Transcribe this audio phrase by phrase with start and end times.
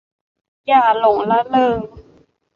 [0.67, 1.79] อย่าหลงระเริง